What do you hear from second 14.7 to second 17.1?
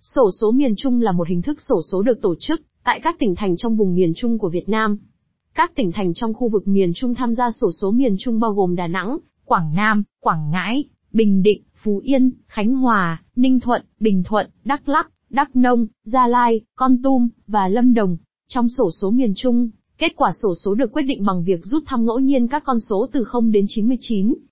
Lắk, Đắk Nông, Gia Lai, Con